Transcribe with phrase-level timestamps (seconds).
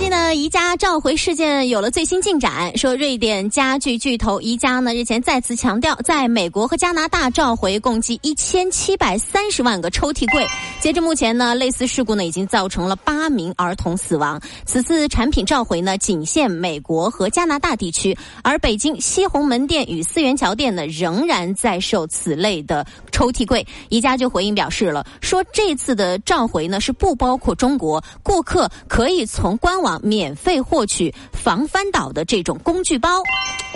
[0.00, 10.46] 近呢宜家召回事件有了最新进展，说瑞典家具巨头宜家呢日前再次强调，在美国和加拿大召回共计一千七百三十万个抽屉柜。
[10.80, 14.40] 截至目前呢，类似事故呢已经造成了八名儿童死亡。
[14.64, 23.66] 此次产品召回呢仅限美国和加拿大地区，而北京西红门店与思源桥店呢仍然在售此类的抽屉柜。
[23.90, 30.20] 宜家就回应表示了，说这次的召回呢是不包括中国顾客，可以从官网免。
[30.20, 33.08] 免费获取防翻倒的这种工具包。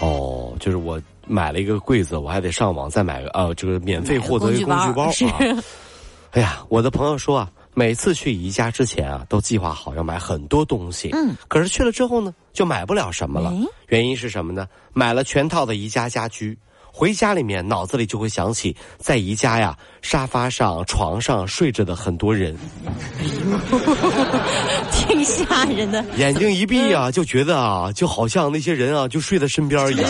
[0.03, 5.25] 哦，就是我买了一个柜子，我还得上网再买个呃，这个免费获得一个工具包是。
[6.33, 11.09] 哎呀，我的朋友说啊，每次去宜家之前啊，都计划好要买很多东西。
[11.15, 11.35] 嗯。
[11.49, 13.51] 可是去了之后呢，就买不了什么了。
[13.89, 14.69] 原因是什么呢？
[14.93, 16.57] 买了全套的宜家家居。
[16.97, 22.57] 回家里面，脑子里就会想起在宜家呀沙发上、床上睡着的很多人，
[24.93, 26.05] 挺吓人的。
[26.17, 30.09] 眼睛一闭啊，就觉得啊，就好像那些人啊就睡在身边一样。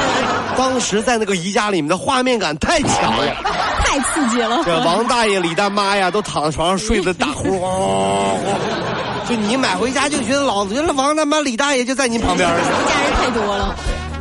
[0.58, 3.34] 当时在那个宜家里面的画面感太强了，
[3.80, 4.60] 太刺激了。
[4.62, 8.36] 这王大爷、李大妈呀，都躺在床上睡得打呼噜。
[9.26, 12.46] 就你买回家就觉得老子王大妈、李大爷就在你旁边。
[12.52, 12.62] 家人
[13.16, 13.74] 太多了。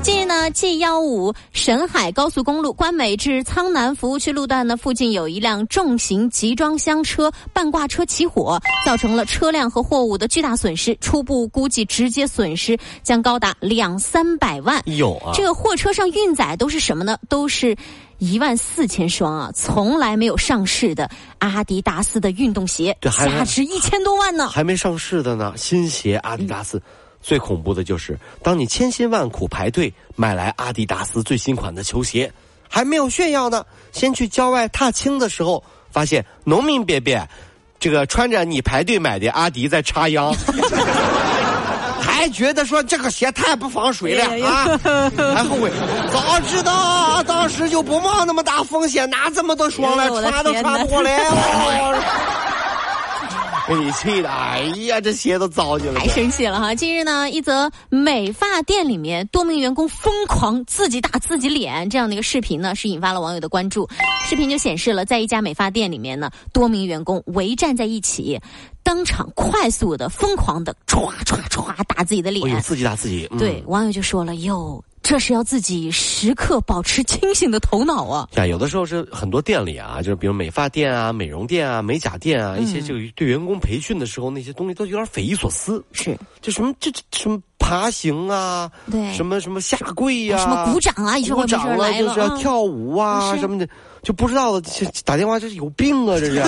[0.05, 10.95] 近日呢，G 幺五沈海高速公路关美至苍南服务区路段呢，附近有一辆重型集装箱车半挂车起火，造成了车辆和货物的巨大损失。
[11.01, 14.79] 初步估计，直接损失将高达两三百万。
[14.85, 17.17] 有啊，这个货车上运载都是什么呢？
[17.27, 17.75] 都是
[18.19, 21.09] 一万四千双啊，从来没有上市的
[21.39, 24.49] 阿迪达斯的运动鞋，价值一千多万呢。
[24.49, 26.79] 还没上市的呢，新鞋阿迪达斯。
[27.25, 32.31] 最恐怖的就是，当你千辛万苦排队买来阿迪达斯最新款的球鞋，
[32.69, 37.27] 还没有炫耀呢，先去郊外踏青的时候，发现农民伯伯，
[37.79, 40.31] 这个穿着你排队买的阿迪在插秧，
[41.99, 44.79] 还觉得说这个鞋太不防水了啊，
[45.33, 45.71] 还后悔，
[46.13, 51.19] 早知道当时就不冒那么大风险拿这么多双了，穿都穿不过来。
[53.67, 56.75] 被 你气的，哎呀，这鞋都糟践了，太生气了哈！
[56.75, 63.89] 近日呢，一则美发店里面多名员工疯狂自己打自己脸这样的一个视频呢，是引发了网友的关注。
[64.25, 68.39] 视频就显示了，在一家美发店里面呢，多名员工围站在一起，
[68.83, 73.27] 当场快速的、疯狂的唰唰唰打自己的脸，自己打自己。
[73.39, 74.83] 对，网友就说了哟。
[75.07, 78.27] 这是要自己时刻保持清醒的头脑啊！
[78.37, 85.85] 呀，有的时候是很多店里啊，就是比如美发店啊、美容店啊、美甲店啊，一些这个对员工培训的时候，那些东西都有点匪夷所思。
[85.91, 93.69] 是，就什么这这什么爬行啊，对，什么什么下跪呀，什么鼓掌啊，鼓掌了就是要跳舞啊什么的，
[94.01, 94.59] 就不知道
[95.03, 96.41] 打电话这是有病啊这是。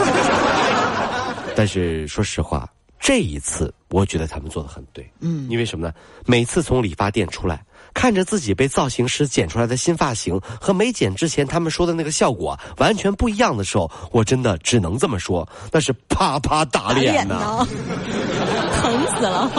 [1.55, 2.67] 但是说实话，
[2.99, 5.93] 这一次我觉得他们做的很对，嗯，因为什么呢？
[6.25, 7.63] 每次从理发店出来。
[7.97, 17.65] 看着自己被造型师剪出来的新发型和没剪之前他们说的那个效果完全不一样的时候，我真的只能这么说，那是啪啪打脸呐，
[18.79, 19.51] 疼死了！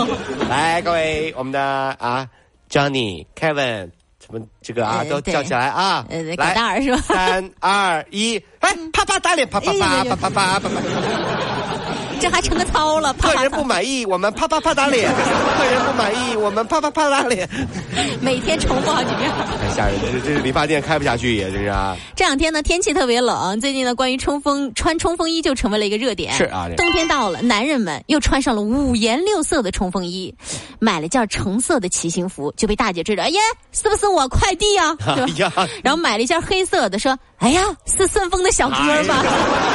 [0.49, 1.60] 来，各位，我们的
[1.99, 2.28] 啊
[2.71, 3.91] ，Johnny、Kevin，
[4.25, 6.06] 什么这个啊，都叫起来啊！
[6.09, 6.99] 来，大耳是吧？
[6.99, 10.70] 三二一，哎，啪啪打脸，啪啪啪啪啪啪啪啪。
[12.21, 13.12] 这还成个操了！
[13.15, 15.09] 客人不满意，我们啪啪啪打脸；
[15.56, 17.49] 客人不满意，我们啪啪啪打脸。
[18.21, 19.31] 每天重复好几遍，
[19.61, 20.21] 太吓人了！
[20.25, 21.97] 这这理发店开不下去也这是啊。
[22.17, 26.33] 这两天呢，天气特别冷，最近呢，关于冲锋穿冲锋衣就成为了一个热点。
[26.34, 30.35] 是啊，冬天到了，男人们又穿上了五颜六色的冲锋衣，
[30.81, 33.41] 买了件橙色的骑行服，就被大姐追着，哎呀，
[33.73, 34.97] 是不是我快递啊？
[35.83, 38.75] 然后买了一件黑色的，说，哎呀，是顺丰的小哥
[39.06, 39.25] 吧？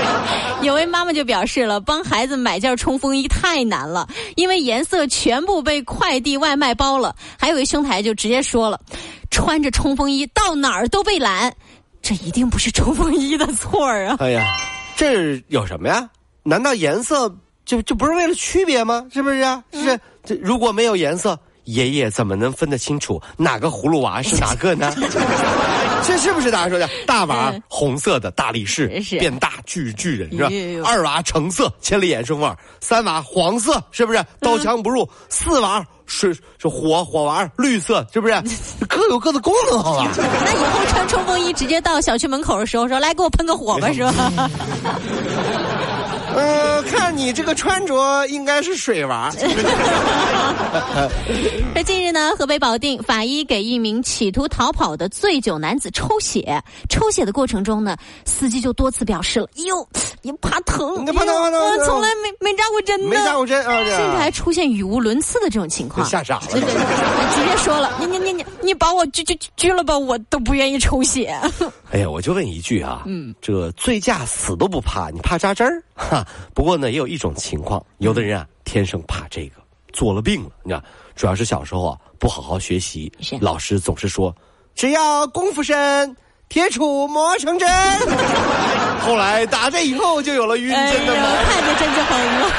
[0.62, 2.38] 有位妈妈就表示了，帮孩子。
[2.44, 7.16] 买件冲锋衣太难了，因为颜色全部被快递外卖包了。
[7.40, 8.80] 还有一兄台就直接说了，
[9.32, 11.54] 穿着冲锋衣到哪儿都被拦，
[12.02, 14.18] 这一定不是冲锋衣的错啊！
[14.20, 14.44] 哎呀，
[14.98, 16.10] 这有什么呀？
[16.44, 17.34] 难道颜色
[17.66, 19.06] 就就不是为了区别吗？
[19.14, 19.42] 是不是？
[19.72, 24.94] 是这如果没有颜色，爷爷怎么能分得清楚哪个葫芦娃是哪个呢？
[26.06, 26.90] 这是不是大家说的？
[27.08, 28.88] 大娃红色的大力士
[29.20, 30.50] 变大巨巨人是吧？
[30.86, 35.10] 二娃橙色千里眼顺风耳，三娃黄色是不是刀枪不入？
[35.30, 38.34] 四娃水是火火娃绿色，是不是？
[38.88, 40.12] 各有各的功能，好吧？
[40.18, 44.12] 那以后穿冲锋衣直接到小区门口的时候说：“来，给我喷个火吧，是吧？”
[46.36, 49.32] 呃，看你这个穿着，应该是水娃。
[51.76, 57.96] 这近日呢，河北保定法医给一名企图逃跑的醉酒男子抽血，抽血的过程中呢，
[58.26, 59.88] 司机就多次表示了：“哟，
[60.22, 71.36] 你怕疼，你怕疼，怕疼，我从来没没扎过针，没扎过针啊，甚至还出现语无伦次的这种情况，吓傻了，直接说了：你你你你你把我拘拘拘了吧，我都不愿意抽血。
[71.92, 75.84] 哎呀，我就问一句啊，嗯，这醉驾死都不怕，你怕扎针儿？
[75.96, 76.23] 哈，
[76.54, 79.62] 不过呢，也有一种情况，有的人啊，天生怕这个，
[79.92, 80.50] 做了病了。
[80.64, 80.84] 你知道，
[81.16, 84.36] 主要是小时候啊，不好好学习，老师总是说，
[84.76, 86.16] 只要功夫深，
[86.50, 87.70] 铁杵磨成针。
[89.02, 92.52] 后来打这以后，就有了晕针的毛病，看着真就疼了。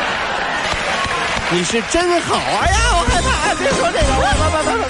[1.52, 4.88] 你是真好啊呀，我害怕，别说这个，来来来来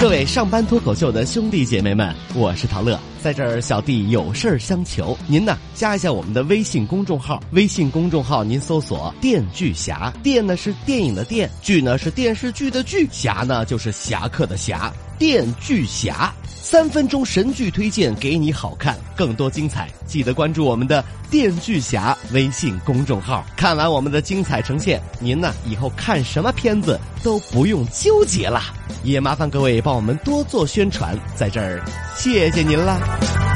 [0.00, 16.32] 各位上班脱口秀的兄弟姐妹们，我是陶乐，在这儿小弟有事儿相求，您呢加一下我们的微信公众号，微信公众号您搜索“电锯侠”，电呢是电影的电，剧呢是电视剧的剧，侠呢就是侠客的侠，电锯侠。
[16.60, 23.42] 三分钟神剧推荐给你好看，更多精彩，记得关注我们的电锯侠微信公众号。
[23.56, 28.60] 看完我们的精彩呈现，您呢以后看什么片子都不用纠结了。
[29.02, 31.82] 也麻烦各位帮我们多做宣传，在这儿
[32.14, 32.98] 谢谢您啦。
[33.08, 33.47] Bye.